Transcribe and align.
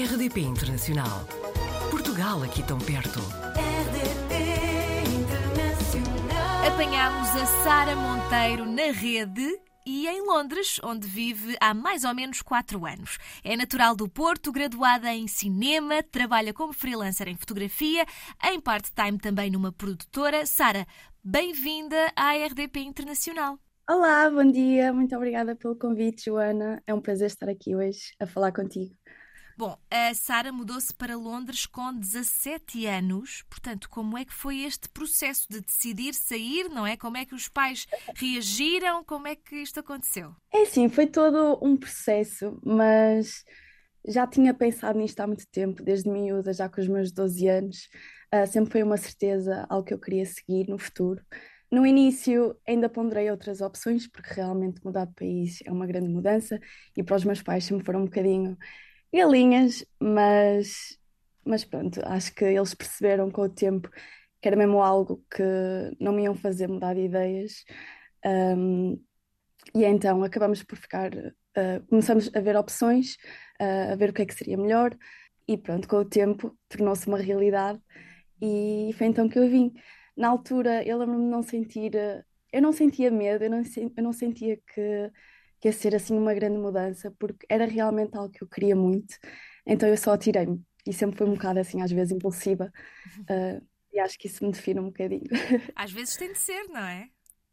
RDP 0.00 0.40
Internacional. 0.40 1.26
Portugal 1.90 2.42
aqui 2.42 2.62
tão 2.62 2.78
perto. 2.78 3.18
RDP 3.52 4.34
Internacional. 5.14 6.66
Apanhámos 6.66 7.28
a 7.28 7.44
Sara 7.62 7.94
Monteiro 7.94 8.64
na 8.64 8.92
rede 8.92 9.46
e 9.86 10.08
em 10.08 10.26
Londres, 10.26 10.80
onde 10.82 11.06
vive 11.06 11.54
há 11.60 11.74
mais 11.74 12.04
ou 12.04 12.14
menos 12.14 12.40
quatro 12.40 12.86
anos. 12.86 13.18
É 13.44 13.54
natural 13.54 13.94
do 13.94 14.08
Porto, 14.08 14.50
graduada 14.50 15.12
em 15.12 15.28
cinema, 15.28 16.02
trabalha 16.02 16.54
como 16.54 16.72
freelancer 16.72 17.28
em 17.28 17.36
fotografia, 17.36 18.06
em 18.42 18.58
part-time 18.58 19.18
também 19.18 19.50
numa 19.50 19.70
produtora. 19.70 20.46
Sara, 20.46 20.86
bem-vinda 21.22 22.10
à 22.16 22.32
RDP 22.32 22.80
Internacional. 22.80 23.58
Olá, 23.86 24.30
bom 24.30 24.50
dia, 24.50 24.92
muito 24.94 25.14
obrigada 25.14 25.54
pelo 25.56 25.76
convite, 25.76 26.26
Joana. 26.26 26.82
É 26.86 26.94
um 26.94 27.00
prazer 27.02 27.26
estar 27.26 27.50
aqui 27.50 27.76
hoje 27.76 28.14
a 28.18 28.26
falar 28.26 28.52
contigo. 28.52 28.94
Bom, 29.60 29.76
a 29.90 30.14
Sara 30.14 30.50
mudou-se 30.50 30.94
para 30.94 31.18
Londres 31.18 31.66
com 31.66 31.92
17 31.92 32.86
anos. 32.86 33.42
Portanto, 33.42 33.90
como 33.90 34.16
é 34.16 34.24
que 34.24 34.32
foi 34.32 34.62
este 34.62 34.88
processo 34.88 35.46
de 35.50 35.60
decidir 35.60 36.14
sair, 36.14 36.70
não 36.70 36.86
é? 36.86 36.96
Como 36.96 37.18
é 37.18 37.26
que 37.26 37.34
os 37.34 37.46
pais 37.46 37.86
reagiram? 38.16 39.04
Como 39.04 39.28
é 39.28 39.36
que 39.36 39.56
isto 39.56 39.78
aconteceu? 39.78 40.34
É 40.50 40.64
sim, 40.64 40.88
foi 40.88 41.06
todo 41.06 41.58
um 41.60 41.76
processo, 41.76 42.58
mas 42.64 43.44
já 44.08 44.26
tinha 44.26 44.54
pensado 44.54 44.98
nisto 44.98 45.20
há 45.20 45.26
muito 45.26 45.46
tempo, 45.48 45.82
desde 45.82 46.08
miúda, 46.08 46.54
já 46.54 46.66
com 46.66 46.80
os 46.80 46.88
meus 46.88 47.12
12 47.12 47.46
anos. 47.46 47.90
Uh, 48.34 48.46
sempre 48.46 48.72
foi 48.72 48.82
uma 48.82 48.96
certeza 48.96 49.66
algo 49.68 49.84
que 49.84 49.92
eu 49.92 50.00
queria 50.00 50.24
seguir 50.24 50.70
no 50.70 50.78
futuro. 50.78 51.20
No 51.70 51.84
início 51.84 52.56
ainda 52.66 52.88
ponderei 52.88 53.30
outras 53.30 53.60
opções, 53.60 54.08
porque 54.08 54.32
realmente 54.32 54.80
mudar 54.82 55.04
de 55.04 55.12
país 55.12 55.58
é 55.66 55.70
uma 55.70 55.86
grande 55.86 56.08
mudança 56.08 56.58
e 56.96 57.02
para 57.02 57.16
os 57.16 57.24
meus 57.24 57.42
pais 57.42 57.64
sempre 57.64 57.84
foram 57.84 58.00
um 58.00 58.04
bocadinho 58.06 58.56
galinhas, 59.12 59.84
mas, 59.98 60.98
mas 61.44 61.64
pronto, 61.64 62.00
acho 62.04 62.34
que 62.34 62.44
eles 62.44 62.74
perceberam 62.74 63.30
com 63.30 63.42
o 63.42 63.48
tempo 63.48 63.90
que 64.40 64.48
era 64.48 64.56
mesmo 64.56 64.82
algo 64.82 65.22
que 65.30 65.42
não 66.00 66.12
me 66.12 66.22
iam 66.24 66.34
fazer 66.34 66.66
mudar 66.66 66.94
de 66.94 67.02
ideias. 67.02 67.64
Um, 68.24 69.02
e 69.74 69.84
então 69.84 70.22
acabamos 70.24 70.62
por 70.62 70.76
ficar, 70.78 71.14
uh, 71.14 71.86
começamos 71.88 72.30
a 72.34 72.40
ver 72.40 72.56
opções, 72.56 73.16
uh, 73.60 73.92
a 73.92 73.96
ver 73.96 74.10
o 74.10 74.12
que 74.12 74.22
é 74.22 74.26
que 74.26 74.34
seria 74.34 74.56
melhor, 74.56 74.96
e 75.46 75.56
pronto, 75.58 75.86
com 75.88 75.96
o 75.96 76.04
tempo 76.04 76.56
tornou-se 76.68 77.06
uma 77.06 77.18
realidade, 77.18 77.80
e 78.40 78.90
foi 78.96 79.08
então 79.08 79.28
que 79.28 79.38
eu 79.38 79.48
vim. 79.48 79.72
Na 80.16 80.28
altura, 80.28 80.82
eu 80.84 80.98
lembro-me 80.98 81.24
de 81.24 81.30
não 81.30 81.42
sentir, 81.42 81.94
uh, 81.94 82.24
eu 82.52 82.62
não 82.62 82.72
sentia 82.72 83.10
medo, 83.10 83.44
eu 83.44 83.50
não, 83.50 83.62
eu 83.96 84.02
não 84.02 84.12
sentia 84.12 84.56
que 84.56 85.10
que 85.60 85.68
ia 85.68 85.72
ser 85.72 85.94
assim 85.94 86.16
uma 86.16 86.34
grande 86.34 86.58
mudança, 86.58 87.14
porque 87.18 87.46
era 87.48 87.66
realmente 87.66 88.16
algo 88.16 88.32
que 88.32 88.42
eu 88.42 88.48
queria 88.48 88.74
muito, 88.74 89.16
então 89.66 89.88
eu 89.88 89.96
só 89.96 90.12
atirei-me 90.12 90.62
e 90.86 90.92
sempre 90.92 91.18
fui 91.18 91.26
um 91.26 91.34
bocado 91.34 91.60
assim, 91.60 91.82
às 91.82 91.92
vezes 91.92 92.12
impulsiva, 92.12 92.72
uh, 93.20 93.66
e 93.92 93.98
acho 93.98 94.18
que 94.18 94.26
isso 94.26 94.44
me 94.44 94.52
define 94.52 94.80
um 94.80 94.86
bocadinho. 94.86 95.24
Às 95.74 95.90
vezes 95.90 96.16
tem 96.16 96.32
de 96.32 96.38
ser, 96.38 96.68
não 96.68 96.80
é? 96.80 97.08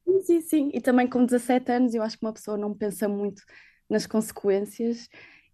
Sim, 0.06 0.22
sim, 0.22 0.42
sim. 0.42 0.72
E 0.72 0.80
também 0.80 1.08
com 1.08 1.26
17 1.26 1.72
anos, 1.72 1.96
eu 1.96 2.04
acho 2.04 2.18
que 2.18 2.26
uma 2.26 2.34
pessoa 2.34 2.56
não 2.56 2.76
pensa 2.76 3.10
muito 3.10 3.42
nas 3.90 4.06
consequências 4.06 5.10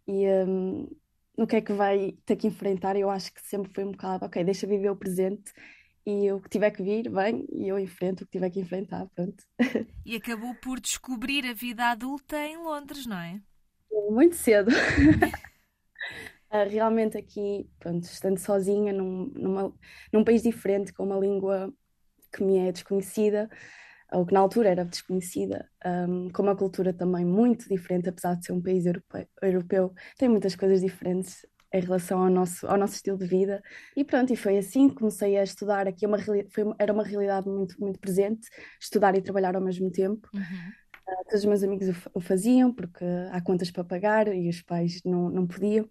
e 0.06 0.28
um, 0.28 0.90
no 1.38 1.48
que 1.48 1.56
é 1.56 1.62
que 1.62 1.72
vai 1.72 2.18
ter 2.26 2.36
que 2.36 2.48
enfrentar. 2.48 2.98
Eu 2.98 3.10
acho 3.10 3.34
que 3.34 3.42
sempre 3.42 3.72
foi 3.74 3.86
um 3.86 3.92
bocado, 3.92 4.26
ok, 4.26 4.44
deixa 4.44 4.68
viver 4.68 4.90
o 4.90 4.96
presente 4.96 5.54
e 6.06 6.32
o 6.32 6.42
que 6.42 6.50
tiver 6.50 6.72
que 6.72 6.84
vir, 6.84 7.10
vem, 7.10 7.46
e 7.52 7.68
eu 7.68 7.80
enfrento 7.80 8.24
o 8.24 8.28
que 8.28 8.34
tiver 8.34 8.50
que 8.50 8.60
enfrentar, 8.60 9.08
pronto. 9.16 9.44
E 10.06 10.16
acabou 10.16 10.54
por 10.56 10.80
descobrir 10.80 11.46
a 11.46 11.54
vida 11.54 11.86
adulta 11.86 12.38
em 12.38 12.58
Londres, 12.58 13.06
não 13.06 13.18
é? 13.18 13.42
Muito 14.10 14.36
cedo. 14.36 14.72
Ah, 16.56 16.66
realmente 16.66 17.18
aqui, 17.18 17.68
pronto, 17.80 18.04
estando 18.04 18.38
sozinha 18.38 18.94
num, 18.94 19.26
numa, 19.34 19.74
num 20.12 20.24
país 20.24 20.44
diferente, 20.44 20.94
com 20.94 21.04
uma 21.04 21.18
língua 21.18 21.74
que 22.32 22.44
me 22.44 22.60
é 22.60 22.72
desconhecida, 22.72 23.50
ou 24.12 24.24
que 24.24 24.36
na 24.36 24.40
altura 24.40 24.70
era 24.70 24.86
desconhecida, 24.86 25.68
um, 26.08 26.30
com 26.30 26.44
uma 26.44 26.56
cultura 26.56 26.94
também 26.94 27.26
muito 27.26 27.68
diferente, 27.68 28.08
apesar 28.08 28.36
de 28.36 28.46
ser 28.46 28.54
um 28.54 28.62
país 28.62 28.86
europeu, 28.86 29.28
europeu 29.42 29.94
tem 30.16 30.30
muitas 30.30 30.56
coisas 30.56 30.82
diferentes 30.82 31.44
em 31.74 31.82
relação 31.82 32.24
ao 32.24 32.30
nosso, 32.30 32.68
ao 32.68 32.78
nosso 32.78 32.96
estilo 32.96 33.18
de 33.18 33.26
vida. 33.26 33.62
E 33.98 34.04
pronto, 34.04 34.32
e 34.32 34.36
foi 34.36 34.58
assim 34.58 34.88
que 34.88 34.96
comecei 34.96 35.38
a 35.38 35.44
estudar 35.44 35.88
aqui, 35.88 36.06
uma, 36.06 36.20
foi, 36.20 36.46
era 36.78 36.94
uma 36.94 37.04
realidade 37.04 37.50
muito, 37.50 37.76
muito 37.80 38.00
presente, 38.00 38.48
estudar 38.80 39.16
e 39.16 39.22
trabalhar 39.22 39.56
ao 39.56 39.62
mesmo 39.62 39.92
tempo. 39.92 40.30
Uhum. 40.34 40.42
Uh, 40.42 41.24
todos 41.26 41.40
os 41.40 41.46
meus 41.46 41.64
amigos 41.64 41.90
o, 41.90 41.96
o, 42.14 42.22
faziam, 42.22 42.72
porque 42.72 43.04
há 43.32 43.42
contas 43.42 43.72
para 43.72 43.84
pagar 43.84 44.28
e 44.28 44.48
os 44.48 44.62
pais 44.62 45.02
não, 45.04 45.30
não 45.30 45.48
podiam. 45.48 45.90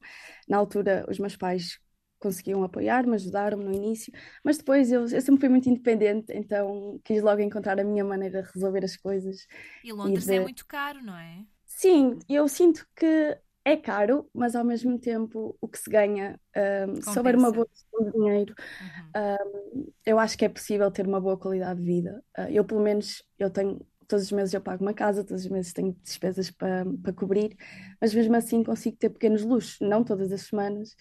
Na 0.49 0.57
altura, 0.57 1.05
os 1.09 1.19
meus 1.19 1.37
pais 1.37 1.79
conseguiam 2.21 2.63
apoiar-me, 2.63 3.17
ajudaram-me 3.17 3.65
no 3.65 3.75
início, 3.75 4.13
mas 4.45 4.57
depois 4.57 4.93
eu, 4.93 5.01
eu, 5.01 5.21
sempre 5.21 5.41
fui 5.41 5.49
muito 5.49 5.69
independente, 5.69 6.33
então 6.33 7.01
quis 7.03 7.21
logo 7.21 7.43
encontrar 7.43 7.81
a 7.81 7.85
minha 7.85 8.05
maneira 8.05 8.43
de 8.43 8.51
resolver 8.55 8.85
as 8.85 8.97
coisas. 8.97 9.45
E 9.83 9.93
Londres 9.93 10.25
e 10.27 10.29
de... 10.29 10.37
é 10.37 10.41
muito 10.41 10.65
caro, 10.65 11.03
não 11.03 11.17
é? 11.17 11.45
Sim, 11.67 12.21
eu 12.29 12.47
sinto 12.47 12.87
que 12.95 13.37
é 13.65 13.77
caro, 13.77 14.29
mas 14.35 14.57
ao 14.57 14.65
mesmo 14.65 14.99
tempo 14.99 15.57
o 15.61 15.69
que 15.69 15.79
se 15.79 15.89
ganha, 15.89 16.39
um, 16.57 17.17
houver 17.17 17.37
uma 17.37 17.53
boa 17.53 17.67
gestão 17.73 18.05
de 18.05 18.13
dinheiro, 18.13 18.55
uhum. 18.81 19.77
um, 19.77 19.93
eu 20.05 20.19
acho 20.19 20.37
que 20.37 20.45
é 20.45 20.49
possível 20.49 20.91
ter 20.91 21.07
uma 21.07 21.21
boa 21.21 21.37
qualidade 21.37 21.81
de 21.81 21.87
vida. 21.87 22.25
Uh, 22.37 22.51
eu, 22.51 22.65
pelo 22.65 22.81
menos, 22.81 23.25
eu 23.39 23.51
tenho, 23.51 23.81
todos 24.09 24.25
os 24.25 24.33
meses 24.33 24.53
eu 24.53 24.61
pago 24.61 24.83
uma 24.83 24.93
casa, 24.93 25.25
todos 25.25 25.45
os 25.45 25.51
meses 25.51 25.73
tenho 25.73 25.97
despesas 26.03 26.51
para, 26.51 26.85
para 27.03 27.13
cobrir, 27.13 27.57
mas 28.01 28.13
mesmo 28.13 28.35
assim 28.35 28.65
consigo 28.65 28.97
ter 28.97 29.11
pequenos 29.11 29.45
luxos, 29.45 29.79
não 29.81 30.03
todas 30.03 30.33
as 30.33 30.43
semanas, 30.43 30.97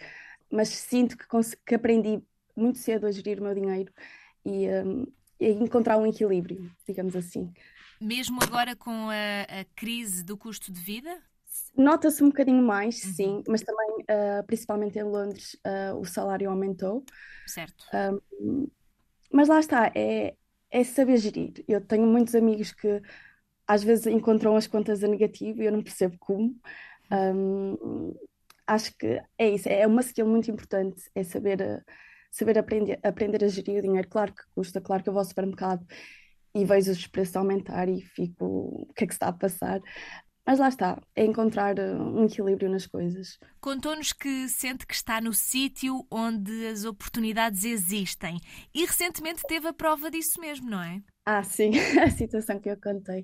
mas 0.51 0.69
sinto 0.69 1.17
que, 1.17 1.25
que 1.65 1.75
aprendi 1.75 2.21
muito 2.55 2.77
cedo 2.77 3.07
a 3.07 3.11
gerir 3.11 3.39
o 3.39 3.43
meu 3.43 3.55
dinheiro 3.55 3.91
e, 4.45 4.67
um, 4.69 5.07
e 5.39 5.49
encontrar 5.49 5.97
um 5.97 6.05
equilíbrio, 6.05 6.71
digamos 6.87 7.15
assim. 7.15 7.51
Mesmo 7.99 8.39
agora 8.41 8.75
com 8.75 9.09
a, 9.09 9.61
a 9.61 9.65
crise 9.75 10.23
do 10.23 10.37
custo 10.37 10.71
de 10.71 10.79
vida? 10.79 11.21
Nota-se 11.75 12.23
um 12.23 12.27
bocadinho 12.27 12.61
mais, 12.61 13.03
uhum. 13.03 13.13
sim, 13.13 13.43
mas 13.47 13.61
também, 13.61 13.89
uh, 14.01 14.43
principalmente 14.45 14.99
em 14.99 15.03
Londres, 15.03 15.57
uh, 15.65 15.97
o 15.97 16.05
salário 16.05 16.49
aumentou. 16.49 17.03
Certo. 17.47 17.85
Um, 17.93 18.67
mas 19.31 19.47
lá 19.47 19.59
está, 19.59 19.91
é, 19.95 20.35
é 20.69 20.83
saber 20.83 21.17
gerir. 21.17 21.63
Eu 21.67 21.81
tenho 21.81 22.05
muitos 22.05 22.35
amigos 22.35 22.71
que 22.71 23.01
às 23.65 23.83
vezes 23.83 24.05
encontram 24.07 24.55
as 24.55 24.67
contas 24.67 25.03
a 25.03 25.07
negativo 25.07 25.61
e 25.61 25.65
eu 25.65 25.71
não 25.71 25.81
percebo 25.81 26.17
como. 26.19 26.55
Um, 27.11 28.13
acho 28.67 28.95
que 28.97 29.21
é 29.37 29.49
isso, 29.49 29.69
é 29.69 29.85
uma 29.87 30.01
skill 30.01 30.27
muito 30.27 30.51
importante, 30.51 31.09
é 31.15 31.23
saber, 31.23 31.83
saber 32.29 32.57
aprender, 32.57 32.99
aprender 33.03 33.43
a 33.43 33.47
gerir 33.47 33.79
o 33.79 33.81
dinheiro. 33.81 34.07
Claro 34.09 34.33
que 34.33 34.43
custa, 34.53 34.81
claro 34.81 35.03
que 35.03 35.09
eu 35.09 35.13
vou 35.13 35.21
ao 35.21 35.25
supermercado 35.25 35.85
e 36.53 36.65
vejo 36.65 36.91
os 36.91 37.07
preços 37.07 37.35
aumentar 37.35 37.87
e 37.87 38.01
fico, 38.01 38.45
o 38.89 38.93
que 38.93 39.03
é 39.05 39.07
que 39.07 39.13
se 39.13 39.17
está 39.17 39.27
a 39.27 39.33
passar? 39.33 39.81
Mas 40.45 40.57
lá 40.57 40.69
está, 40.69 40.99
é 41.15 41.23
encontrar 41.23 41.77
uh, 41.77 42.01
um 42.01 42.25
equilíbrio 42.25 42.69
nas 42.69 42.87
coisas. 42.87 43.37
Contou-nos 43.59 44.11
que 44.11 44.49
sente 44.49 44.87
que 44.87 44.93
está 44.93 45.21
no 45.21 45.33
sítio 45.33 46.05
onde 46.09 46.67
as 46.67 46.83
oportunidades 46.83 47.63
existem 47.63 48.39
e 48.73 48.85
recentemente 48.85 49.43
teve 49.47 49.67
a 49.67 49.73
prova 49.73 50.09
disso 50.09 50.41
mesmo, 50.41 50.69
não 50.69 50.81
é? 50.81 51.01
Ah, 51.25 51.43
sim, 51.43 51.71
a 52.03 52.09
situação 52.09 52.59
que 52.59 52.69
eu 52.69 52.79
contei. 52.81 53.21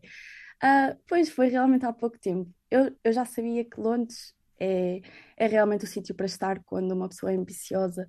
Uh, 0.63 0.97
pois 1.07 1.29
foi 1.29 1.47
realmente 1.47 1.85
há 1.85 1.93
pouco 1.93 2.19
tempo. 2.19 2.51
Eu, 2.69 2.95
eu 3.03 3.11
já 3.11 3.25
sabia 3.25 3.65
que 3.65 3.79
Londres 3.79 4.33
é, 4.59 5.01
é 5.37 5.47
realmente 5.47 5.85
o 5.85 5.87
sítio 5.87 6.15
para 6.15 6.25
estar 6.25 6.61
quando 6.65 6.91
uma 6.91 7.09
pessoa 7.09 7.31
é 7.31 7.35
ambiciosa 7.35 8.07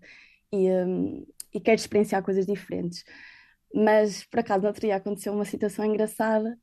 e, 0.53 0.71
um, 0.71 1.27
e 1.53 1.61
quer 1.61 1.75
experienciar 1.75 2.23
coisas 2.23 2.47
diferentes. 2.47 3.05
Mas 3.75 4.25
por 4.25 4.41
acaso 4.41 4.63
no 4.63 4.69
outro 4.69 4.83
dia 4.83 4.97
aconteceu 4.97 5.33
uma 5.33 5.45
situação 5.45 5.85
engraçada 5.85 6.59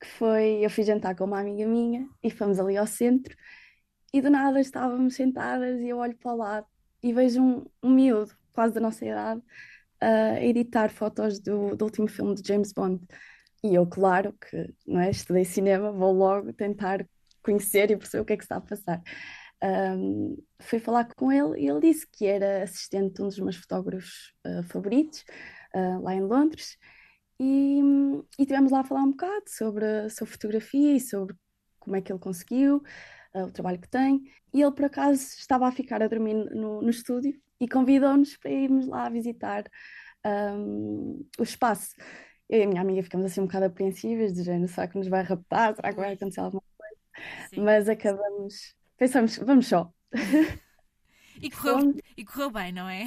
que 0.00 0.06
foi, 0.06 0.64
eu 0.64 0.70
fui 0.70 0.84
jantar 0.84 1.14
com 1.14 1.24
uma 1.24 1.40
amiga 1.40 1.66
minha 1.66 2.08
e 2.22 2.30
fomos 2.30 2.58
ali 2.58 2.76
ao 2.76 2.86
centro 2.86 3.36
e 4.12 4.20
do 4.20 4.30
nada 4.30 4.60
estávamos 4.60 5.14
sentadas 5.14 5.80
e 5.80 5.88
eu 5.88 5.98
olho 5.98 6.16
para 6.16 6.32
o 6.32 6.36
lado 6.36 6.66
e 7.02 7.12
vejo 7.12 7.42
um, 7.42 7.66
um 7.82 7.90
miúdo, 7.90 8.32
quase 8.52 8.74
da 8.74 8.80
nossa 8.80 9.04
idade, 9.04 9.42
a 10.00 10.40
editar 10.40 10.88
fotos 10.90 11.38
do, 11.38 11.76
do 11.76 11.84
último 11.84 12.08
filme 12.08 12.34
de 12.34 12.46
James 12.46 12.72
Bond. 12.72 13.04
E 13.62 13.74
eu, 13.74 13.86
claro, 13.86 14.32
que 14.34 14.74
não 14.86 15.00
é, 15.00 15.10
estudei 15.10 15.44
cinema, 15.44 15.90
vou 15.90 16.12
logo 16.12 16.52
tentar 16.52 17.06
conhecer 17.42 17.90
e 17.90 17.96
perceber 17.96 18.22
o 18.22 18.24
que 18.24 18.32
é 18.34 18.36
que 18.36 18.42
está 18.42 18.56
a 18.56 18.60
passar. 18.60 19.02
Um, 19.62 20.36
fui 20.60 20.78
falar 20.78 21.08
com 21.16 21.32
ele 21.32 21.60
e 21.60 21.68
ele 21.68 21.80
disse 21.80 22.06
que 22.06 22.26
era 22.26 22.62
assistente 22.62 23.14
de 23.14 23.22
um 23.22 23.28
dos 23.28 23.38
meus 23.38 23.56
fotógrafos 23.56 24.34
uh, 24.46 24.62
favoritos, 24.64 25.24
uh, 25.74 26.02
lá 26.02 26.14
em 26.14 26.20
Londres, 26.20 26.76
e, 27.40 27.80
e 28.38 28.46
tivemos 28.46 28.70
lá 28.72 28.80
a 28.80 28.84
falar 28.84 29.02
um 29.02 29.10
bocado 29.10 29.44
sobre, 29.48 30.08
sobre 30.10 30.32
fotografia 30.32 30.96
e 30.96 31.00
sobre 31.00 31.34
como 31.78 31.96
é 31.96 32.00
que 32.00 32.10
ele 32.12 32.18
conseguiu, 32.18 32.82
uh, 33.34 33.44
o 33.44 33.52
trabalho 33.52 33.80
que 33.80 33.88
tem. 33.88 34.22
E 34.52 34.62
ele, 34.62 34.72
por 34.72 34.84
acaso, 34.86 35.20
estava 35.38 35.66
a 35.66 35.72
ficar 35.72 36.02
a 36.02 36.08
dormir 36.08 36.34
no, 36.34 36.80
no 36.80 36.90
estúdio 36.90 37.34
e 37.60 37.68
convidou-nos 37.68 38.36
para 38.36 38.50
irmos 38.50 38.86
lá 38.86 39.08
visitar 39.08 39.64
um, 40.24 41.26
o 41.38 41.42
espaço. 41.42 41.94
Eu 42.48 42.60
e 42.60 42.62
a 42.64 42.66
minha 42.66 42.80
amiga 42.80 43.02
ficamos 43.02 43.26
assim 43.26 43.40
um 43.40 43.46
bocado 43.46 43.66
apreensivas, 43.66 44.32
de 44.32 44.42
género, 44.42 44.68
será 44.68 44.88
que 44.88 44.98
nos 44.98 45.08
vai 45.08 45.22
raptar? 45.22 45.74
Será 45.74 45.92
que 45.92 46.00
vai 46.00 46.12
acontecer 46.12 46.40
alguma 46.40 46.62
coisa? 46.78 47.48
Sim. 47.50 47.60
Mas 47.60 47.88
acabamos, 47.88 48.74
pensamos, 48.96 49.36
vamos 49.38 49.66
só. 49.66 49.92
E 51.42 51.50
correu, 51.50 51.94
e 52.16 52.24
correu 52.24 52.48
bem, 52.48 52.72
não 52.72 52.88
é? 52.88 53.06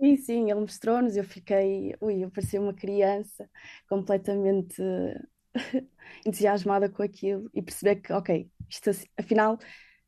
Sim, 0.00 0.16
sim, 0.16 0.50
ele 0.50 0.60
mostrou-nos, 0.60 1.16
eu 1.16 1.24
fiquei, 1.24 1.94
ui, 2.00 2.24
eu 2.24 2.30
parecia 2.30 2.60
uma 2.60 2.74
criança 2.74 3.48
completamente 3.88 4.82
entusiasmada 6.26 6.88
com 6.88 7.02
aquilo 7.02 7.50
e 7.54 7.62
perceber 7.62 7.96
que, 7.96 8.12
ok, 8.12 8.50
isto 8.68 8.90
assim- 8.90 9.06
afinal, 9.16 9.58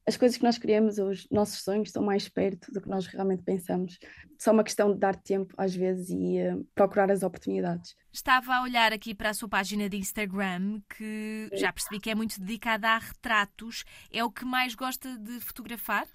as 0.06 0.16
coisas 0.18 0.36
que 0.36 0.44
nós 0.44 0.58
queremos, 0.58 0.98
os 0.98 1.26
nossos 1.30 1.62
sonhos 1.62 1.88
estão 1.88 2.02
mais 2.02 2.28
perto 2.28 2.70
do 2.72 2.80
que 2.80 2.88
nós 2.88 3.06
realmente 3.06 3.42
pensamos. 3.42 3.98
Só 4.38 4.52
uma 4.52 4.64
questão 4.64 4.92
de 4.92 4.98
dar 4.98 5.16
tempo 5.16 5.54
às 5.56 5.74
vezes 5.74 6.10
e 6.10 6.36
eh, 6.38 6.56
procurar 6.74 7.10
as 7.10 7.22
oportunidades. 7.22 7.94
Estava 8.12 8.54
a 8.54 8.62
olhar 8.62 8.92
aqui 8.92 9.14
para 9.14 9.30
a 9.30 9.34
sua 9.34 9.48
página 9.48 9.88
de 9.88 9.96
Instagram, 9.96 10.82
que 10.94 11.48
já 11.54 11.72
percebi 11.72 11.98
que 11.98 12.10
é 12.10 12.14
muito 12.14 12.38
dedicada 12.38 12.88
a 12.90 12.98
retratos. 12.98 13.84
É 14.12 14.22
o 14.22 14.30
que 14.30 14.44
mais 14.44 14.74
gosta 14.74 15.16
de 15.18 15.40
fotografar? 15.40 16.06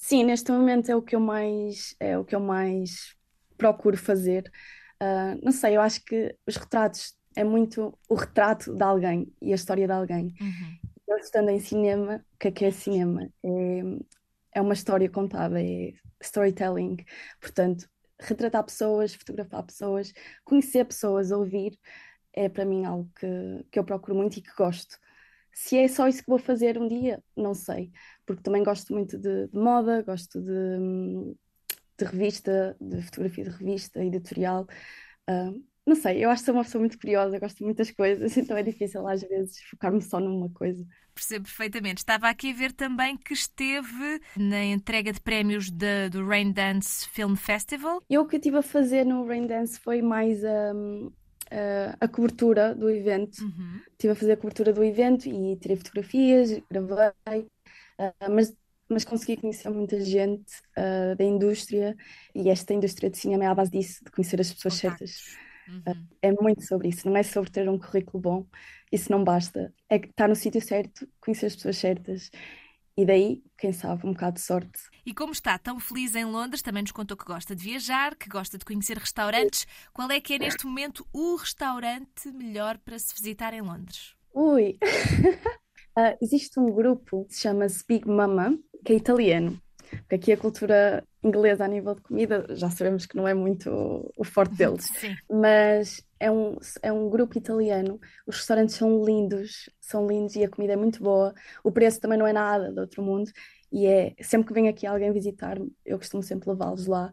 Sim, 0.00 0.24
neste 0.24 0.50
momento 0.50 0.90
é 0.90 0.96
o 0.96 1.02
que 1.02 1.14
eu 1.14 1.20
mais, 1.20 1.94
é 2.00 2.16
o 2.16 2.24
que 2.24 2.34
eu 2.34 2.40
mais 2.40 3.14
procuro 3.56 3.96
fazer. 3.96 4.50
Ah, 5.00 5.36
não 5.42 5.52
sei, 5.52 5.76
eu 5.76 5.80
acho 5.80 6.04
que 6.04 6.34
os 6.46 6.56
retratos 6.56 7.14
é 7.36 7.44
muito 7.44 7.96
o 8.08 8.14
retrato 8.14 8.74
de 8.74 8.82
alguém 8.82 9.32
e 9.42 9.52
a 9.52 9.54
história 9.54 9.86
de 9.86 9.92
alguém. 9.92 10.34
Eu 11.06 11.16
estando 11.18 11.50
em 11.50 11.58
cinema, 11.60 12.24
o 12.34 12.38
que 12.38 12.48
é 12.48 12.50
que 12.50 12.64
é 12.64 12.70
cinema? 12.70 13.28
É, 13.44 13.80
é 14.56 14.60
uma 14.62 14.72
história 14.74 15.10
contada, 15.10 15.60
é 15.62 15.92
storytelling. 16.22 16.96
Portanto, 17.40 17.88
retratar 18.20 18.64
pessoas, 18.64 19.14
fotografar 19.14 19.62
pessoas, 19.64 20.12
conhecer 20.44 20.84
pessoas, 20.84 21.30
ouvir, 21.30 21.78
é 22.32 22.48
para 22.48 22.64
mim 22.64 22.84
algo 22.84 23.10
que, 23.18 23.26
que 23.70 23.78
eu 23.78 23.84
procuro 23.84 24.16
muito 24.16 24.38
e 24.38 24.42
que 24.42 24.54
gosto. 24.56 24.96
Se 25.54 25.76
é 25.78 25.88
só 25.88 26.08
isso 26.08 26.22
que 26.22 26.28
vou 26.30 26.38
fazer 26.38 26.78
um 26.78 26.88
dia, 26.88 27.22
não 27.36 27.54
sei, 27.54 27.92
porque 28.26 28.42
também 28.42 28.62
gosto 28.64 28.92
muito 28.94 29.18
de, 29.18 29.48
de 29.48 29.58
moda, 29.58 30.02
gosto 30.02 30.40
de, 30.40 30.78
de 31.98 32.04
revista, 32.04 32.76
de 32.80 33.02
fotografia 33.02 33.44
de 33.44 33.50
revista, 33.50 34.04
editorial. 34.04 34.66
Ah, 35.26 35.52
não 35.86 35.96
sei, 35.96 36.24
eu 36.24 36.30
acho 36.30 36.42
que 36.42 36.46
sou 36.46 36.54
uma 36.54 36.64
pessoa 36.64 36.80
muito 36.80 36.98
curiosa, 36.98 37.38
gosto 37.40 37.58
de 37.58 37.64
muitas 37.64 37.90
coisas, 37.90 38.36
então 38.38 38.56
é 38.56 38.62
difícil 38.62 39.06
às 39.08 39.22
vezes 39.22 39.60
focar-me 39.70 40.02
só 40.02 40.20
numa 40.20 40.50
coisa. 40.50 40.86
Percebo 41.14 41.46
perfeitamente. 41.46 41.98
Estava 41.98 42.28
aqui 42.28 42.52
a 42.52 42.54
ver 42.54 42.72
também 42.72 43.16
que 43.16 43.32
esteve 43.34 44.20
na 44.36 44.64
entrega 44.64 45.12
de 45.12 45.20
prémios 45.20 45.68
da- 45.70 46.08
do 46.08 46.24
Rain 46.24 46.52
Dance 46.52 47.08
Film 47.08 47.34
Festival. 47.34 48.00
E 48.08 48.16
o 48.18 48.26
que 48.26 48.36
eu 48.36 48.38
estive 48.38 48.58
a 48.58 48.62
fazer 48.62 49.04
no 49.04 49.26
Rain 49.26 49.46
Dance 49.46 49.78
foi 49.80 50.00
mais 50.00 50.40
hum, 50.44 51.10
a, 51.50 51.96
a 52.04 52.08
cobertura 52.08 52.74
do 52.74 52.90
evento. 52.90 53.42
Uhum. 53.42 53.80
Estive 53.92 54.12
a 54.12 54.16
fazer 54.16 54.32
a 54.32 54.36
cobertura 54.36 54.72
do 54.72 54.84
evento 54.84 55.28
e 55.28 55.56
tirei 55.56 55.76
fotografias, 55.76 56.60
gravei, 56.70 57.46
ah, 57.98 58.28
mas, 58.30 58.54
mas 58.88 59.04
consegui 59.04 59.40
conhecer 59.40 59.68
muita 59.70 60.00
gente 60.00 60.52
ah, 60.76 61.14
da 61.16 61.24
indústria 61.24 61.96
e 62.34 62.48
esta 62.48 62.72
indústria 62.74 63.10
de 63.10 63.18
cinema 63.18 63.44
é 63.44 63.46
à 63.46 63.54
base 63.54 63.70
disso, 63.70 64.04
de 64.04 64.10
conhecer 64.10 64.40
as 64.40 64.52
pessoas 64.52 64.74
certas. 64.74 65.36
Uhum. 65.68 66.06
É 66.22 66.32
muito 66.32 66.62
sobre 66.64 66.88
isso, 66.88 67.06
não 67.06 67.16
é 67.16 67.22
sobre 67.22 67.50
ter 67.50 67.68
um 67.68 67.78
currículo 67.78 68.22
bom, 68.22 68.46
isso 68.90 69.12
não 69.12 69.22
basta. 69.22 69.72
É 69.88 69.96
estar 69.96 70.28
no 70.28 70.34
sítio 70.34 70.62
certo, 70.62 71.06
conhecer 71.20 71.46
as 71.46 71.56
pessoas 71.56 71.76
certas 71.76 72.30
e 72.98 73.06
daí, 73.06 73.44
quem 73.56 73.72
sabe, 73.72 74.04
um 74.04 74.12
bocado 74.12 74.34
de 74.34 74.40
sorte. 74.40 74.90
E 75.06 75.14
como 75.14 75.30
está 75.30 75.56
tão 75.56 75.78
feliz 75.78 76.16
em 76.16 76.24
Londres, 76.24 76.62
também 76.62 76.82
nos 76.82 76.90
contou 76.90 77.16
que 77.16 77.24
gosta 77.24 77.54
de 77.54 77.62
viajar, 77.62 78.16
que 78.16 78.28
gosta 78.28 78.58
de 78.58 78.64
conhecer 78.64 78.98
restaurantes. 78.98 79.68
Qual 79.92 80.10
é 80.10 80.20
que 80.20 80.34
é 80.34 80.38
neste 80.40 80.66
momento 80.66 81.06
o 81.12 81.36
restaurante 81.36 82.28
melhor 82.32 82.76
para 82.78 82.98
se 82.98 83.14
visitar 83.14 83.54
em 83.54 83.60
Londres? 83.60 84.16
Ui! 84.34 84.76
Ah, 86.00 86.16
existe 86.22 86.60
um 86.60 86.72
grupo 86.72 87.24
que 87.24 87.34
se 87.34 87.40
chama 87.40 87.66
Big 87.88 88.08
Mama, 88.08 88.56
que 88.84 88.92
é 88.92 88.96
italiano. 88.96 89.60
Porque 89.90 90.14
aqui 90.14 90.32
a 90.32 90.36
cultura 90.36 91.04
inglesa 91.22 91.64
a 91.64 91.68
nível 91.68 91.94
de 91.94 92.02
comida 92.02 92.46
já 92.50 92.70
sabemos 92.70 93.06
que 93.06 93.16
não 93.16 93.26
é 93.26 93.34
muito 93.34 93.70
o- 94.16 94.24
forte 94.24 94.54
deles. 94.54 94.84
Sim. 94.94 95.14
Mas 95.30 96.02
é 96.20 96.30
um, 96.30 96.56
é 96.82 96.92
um 96.92 97.08
grupo 97.10 97.36
italiano. 97.38 98.00
Os 98.26 98.36
restaurantes 98.36 98.76
são 98.76 99.04
lindos, 99.04 99.68
são 99.80 100.06
lindos 100.06 100.36
e 100.36 100.44
a 100.44 100.48
comida 100.50 100.74
é 100.74 100.76
muito 100.76 101.02
boa. 101.02 101.34
O 101.64 101.72
preço 101.72 102.00
também 102.00 102.18
não 102.18 102.26
é 102.26 102.32
nada 102.32 102.72
do 102.72 102.80
outro 102.80 103.02
mundo. 103.02 103.30
E 103.70 103.86
é 103.86 104.14
sempre 104.22 104.48
que 104.48 104.54
vem 104.54 104.68
aqui 104.68 104.86
alguém 104.86 105.12
visitar-me, 105.12 105.70
eu 105.84 105.98
costumo 105.98 106.22
sempre 106.22 106.48
levá-los 106.50 106.86
lá. 106.86 107.10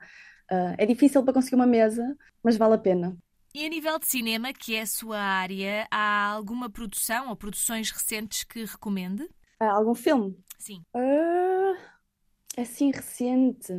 Ah, 0.49 0.75
é 0.77 0.85
difícil 0.85 1.23
para 1.23 1.33
conseguir 1.33 1.55
uma 1.55 1.65
mesa, 1.67 2.03
mas 2.43 2.55
vale 2.57 2.75
a 2.75 2.77
pena. 2.77 3.17
E 3.53 3.65
a 3.65 3.69
nível 3.69 3.97
de 3.97 4.05
cinema, 4.07 4.51
que 4.53 4.75
é 4.75 4.81
a 4.81 4.85
sua 4.85 5.17
área, 5.17 5.87
há 5.89 6.25
alguma 6.27 6.69
produção 6.69 7.29
ou 7.29 7.35
produções 7.35 7.89
recentes 7.89 8.43
que 8.43 8.65
recomende? 8.65 9.27
Ah, 9.59 9.71
algum 9.71 9.95
filme? 9.95 10.37
Sim. 10.57 10.83
Ah, 10.93 11.54
assim 12.61 12.91
recente. 12.91 13.73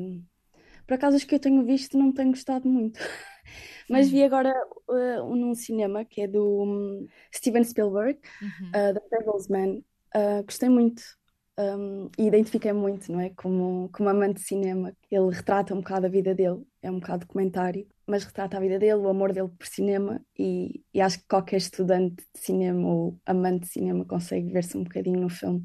Por 0.86 0.94
acaso, 0.94 1.16
os 1.16 1.24
que 1.24 1.34
eu 1.34 1.40
tenho 1.40 1.64
visto 1.64 1.98
não 1.98 2.12
tenho 2.12 2.30
gostado 2.30 2.68
muito. 2.68 2.98
Mas 3.88 4.08
vi 4.10 4.22
agora 4.24 4.52
ah, 4.88 5.22
um 5.24 5.36
num 5.36 5.54
cinema 5.54 6.04
que 6.04 6.22
é 6.22 6.28
do 6.28 6.62
hum, 6.64 7.06
Steven 7.34 7.64
Spielberg, 7.64 8.18
Uhum. 8.40 8.70
uh, 8.74 8.94
The 8.94 9.00
Fablemans. 9.10 9.82
Uh, 10.14 10.44
gostei 10.44 10.68
muito 10.68 11.02
um, 11.58 12.10
e 12.18 12.26
identifiquei 12.26 12.72
muito, 12.72 13.10
não 13.12 13.20
é? 13.20 13.30
Como, 13.30 13.88
como 13.92 14.08
amante 14.08 14.40
de 14.40 14.46
cinema. 14.46 14.96
Ele 15.10 15.30
retrata 15.30 15.74
um 15.74 15.78
bocado 15.78 16.06
a 16.06 16.08
vida 16.08 16.34
dele, 16.34 16.62
é 16.82 16.90
um 16.90 17.00
bocado 17.00 17.26
documentário, 17.26 17.86
mas 18.06 18.24
retrata 18.24 18.56
a 18.56 18.60
vida 18.60 18.78
dele, 18.78 18.94
o 18.94 19.08
amor 19.08 19.32
dele 19.32 19.48
por 19.48 19.66
cinema 19.66 20.20
e, 20.38 20.82
e 20.92 21.00
acho 21.00 21.18
que 21.20 21.26
qualquer 21.28 21.56
estudante 21.58 22.16
de 22.34 22.40
cinema 22.40 22.88
ou 22.88 23.20
amante 23.26 23.62
de 23.66 23.68
cinema 23.72 24.04
consegue 24.04 24.50
ver-se 24.52 24.76
um 24.76 24.84
bocadinho 24.84 25.20
no 25.20 25.28
filme. 25.28 25.64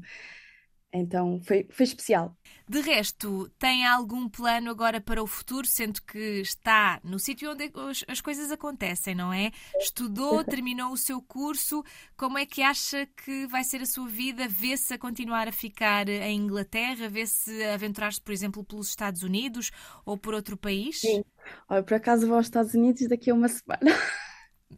Então 0.92 1.40
foi, 1.42 1.66
foi 1.70 1.84
especial. 1.84 2.36
De 2.68 2.80
resto, 2.80 3.50
tem 3.58 3.86
algum 3.86 4.28
plano 4.28 4.70
agora 4.70 5.00
para 5.00 5.22
o 5.22 5.26
futuro, 5.26 5.66
sendo 5.66 6.02
que 6.02 6.40
está 6.40 7.00
no 7.02 7.18
sítio 7.18 7.50
onde 7.50 7.70
as 8.06 8.20
coisas 8.20 8.50
acontecem, 8.50 9.14
não 9.14 9.32
é? 9.32 9.50
Estudou, 9.78 10.44
terminou 10.44 10.92
o 10.92 10.96
seu 10.96 11.20
curso. 11.22 11.82
Como 12.16 12.36
é 12.36 12.44
que 12.44 12.62
acha 12.62 13.06
que 13.24 13.46
vai 13.46 13.64
ser 13.64 13.80
a 13.80 13.86
sua 13.86 14.06
vida? 14.06 14.46
Vê-se 14.48 14.92
a 14.92 14.98
continuar 14.98 15.48
a 15.48 15.52
ficar 15.52 16.08
em 16.08 16.36
Inglaterra? 16.36 17.08
Vê-se 17.08 17.62
a 17.64 17.74
aventurar-se, 17.74 18.20
por 18.20 18.32
exemplo, 18.32 18.62
pelos 18.62 18.88
Estados 18.88 19.22
Unidos 19.22 19.70
ou 20.04 20.18
por 20.18 20.34
outro 20.34 20.56
país? 20.56 21.00
Sim. 21.00 21.24
Olha, 21.68 21.82
por 21.82 21.94
acaso 21.94 22.26
vou 22.26 22.36
aos 22.36 22.46
Estados 22.46 22.74
Unidos 22.74 23.08
daqui 23.08 23.30
a 23.30 23.34
uma 23.34 23.48
semana. 23.48 23.98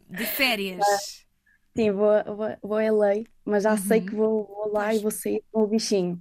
De 0.09 0.25
férias? 0.25 0.79
Sim, 1.77 1.91
vou, 1.91 2.09
vou, 2.35 2.47
vou 2.61 2.77
a 2.77 2.83
LA, 2.83 3.23
mas 3.43 3.63
já 3.63 3.75
sei 3.75 3.99
Uhum. 3.99 4.01
que 4.01 4.15
vou, 4.15 4.47
vou 4.47 4.71
lá 4.71 4.93
Pois. 4.93 4.95
e 4.95 4.99
vou 4.99 5.11
sair 5.11 5.43
com 5.51 5.61
o 5.63 5.67
bichinho. 5.67 6.19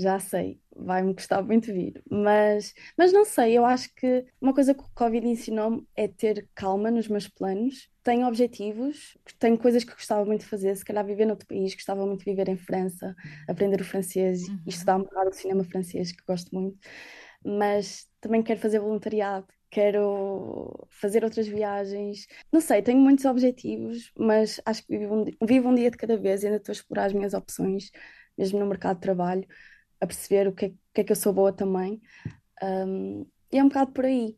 Já 0.00 0.18
sei, 0.20 0.60
vai-me 0.74 1.14
custar 1.14 1.42
muito 1.44 1.66
vir. 1.72 2.02
Mas, 2.10 2.72
mas 2.96 3.12
não 3.12 3.24
sei, 3.24 3.58
eu 3.58 3.64
acho 3.66 3.92
que 3.96 4.24
uma 4.40 4.54
coisa 4.54 4.72
que 4.74 4.80
o 4.82 4.90
Covid 4.94 5.26
ensinou-me 5.26 5.86
é 5.96 6.08
ter 6.08 6.48
calma 6.54 6.90
nos 6.90 7.08
meus 7.08 7.28
planos. 7.28 7.90
Tenho 8.04 8.26
objetivos, 8.26 9.18
tenho 9.38 9.58
coisas 9.58 9.84
que 9.84 9.92
gostava 9.92 10.24
muito 10.24 10.42
de 10.42 10.46
fazer, 10.48 10.74
se 10.76 10.84
calhar 10.84 11.04
viver 11.04 11.26
noutro 11.26 11.46
país, 11.48 11.74
gostava 11.74 12.06
muito 12.06 12.20
de 12.20 12.26
viver 12.30 12.48
em 12.48 12.56
França, 12.56 13.14
aprender 13.48 13.80
o 13.80 13.84
francês 13.84 14.48
Uhum. 14.48 14.60
e 14.66 14.70
estudar 14.70 14.96
um 14.96 15.02
bocado 15.02 15.30
o 15.30 15.32
cinema 15.34 15.64
francês, 15.64 16.12
que 16.12 16.24
gosto 16.26 16.54
muito. 16.54 16.78
Mas 17.44 18.06
também 18.20 18.42
quero 18.42 18.60
fazer 18.60 18.78
voluntariado, 18.80 19.46
quero 19.70 20.86
fazer 20.90 21.24
outras 21.24 21.46
viagens. 21.48 22.26
Não 22.52 22.60
sei, 22.60 22.82
tenho 22.82 22.98
muitos 23.00 23.24
objetivos, 23.24 24.12
mas 24.18 24.60
acho 24.64 24.84
que 24.86 24.98
vivo 24.98 25.14
um, 25.14 25.24
di- 25.24 25.36
vivo 25.42 25.68
um 25.68 25.74
dia 25.74 25.90
de 25.90 25.96
cada 25.96 26.16
vez 26.16 26.42
e 26.42 26.46
ainda 26.46 26.58
estou 26.58 26.72
a 26.72 26.74
explorar 26.74 27.06
as 27.06 27.12
minhas 27.12 27.34
opções, 27.34 27.90
mesmo 28.36 28.58
no 28.58 28.66
mercado 28.66 28.96
de 28.96 29.02
trabalho, 29.02 29.46
a 30.00 30.06
perceber 30.06 30.48
o 30.48 30.52
que 30.54 30.66
é, 30.66 30.70
que 30.94 31.00
é 31.02 31.04
que 31.04 31.12
eu 31.12 31.16
sou 31.16 31.32
boa 31.32 31.52
também. 31.52 32.00
Um, 32.62 33.26
e 33.52 33.58
é 33.58 33.64
um 33.64 33.68
bocado 33.68 33.92
por 33.92 34.04
aí. 34.04 34.36